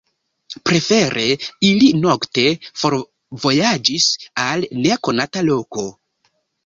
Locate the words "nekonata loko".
4.87-5.85